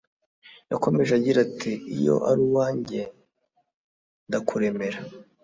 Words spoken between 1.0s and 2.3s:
agira ati Iyo